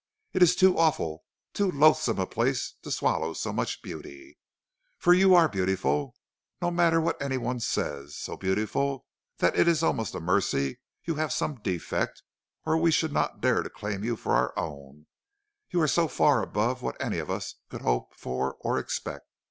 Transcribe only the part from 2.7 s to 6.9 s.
to swallow so much beauty; for you are beautiful, no